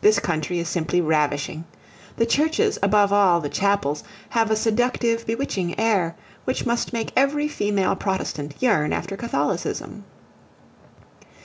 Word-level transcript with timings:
This 0.00 0.18
country 0.18 0.58
is 0.58 0.68
simple 0.68 1.00
ravishing. 1.02 1.64
The 2.16 2.26
churches 2.26 2.80
above 2.82 3.12
all, 3.12 3.38
the 3.40 3.48
chapels 3.48 4.02
have 4.30 4.50
a 4.50 4.56
seductive, 4.56 5.24
bewitching 5.24 5.78
air, 5.78 6.16
which 6.42 6.66
must 6.66 6.92
make 6.92 7.12
every 7.14 7.46
female 7.46 7.94
Protestant 7.94 8.56
yearn 8.58 8.92
after 8.92 9.16
Catholicism. 9.16 10.02